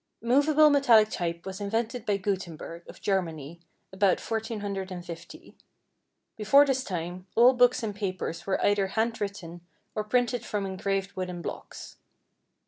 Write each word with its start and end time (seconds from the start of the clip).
= 0.17 0.21
Movable 0.33 0.71
metallic 0.71 1.11
type 1.11 1.45
was 1.45 1.61
invented 1.61 2.07
by 2.07 2.17
Gutenberg, 2.17 2.89
of 2.89 2.99
Germany, 3.01 3.59
about 3.93 4.19
1450. 4.19 5.55
Before 6.35 6.65
this 6.65 6.83
time, 6.83 7.27
all 7.35 7.53
books 7.53 7.83
and 7.83 7.93
papers 7.95 8.47
were 8.47 8.59
either 8.65 8.87
hand 8.87 9.21
written 9.21 9.61
or 9.93 10.03
printed 10.03 10.43
from 10.43 10.65
engraved 10.65 11.11
wooden 11.15 11.43
blocks. 11.43 11.97